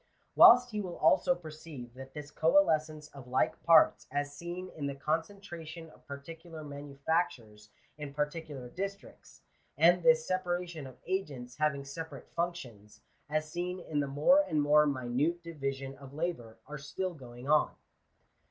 [0.35, 4.95] Whilst he will also perceive that this coalescence of like parts/ as seen in the
[4.95, 9.41] concentration of particular manufactures in par ticular districts,
[9.77, 14.87] and this separation of agents having separate functions, as seen in the more and more
[14.87, 17.69] minute division of labour, are still going on.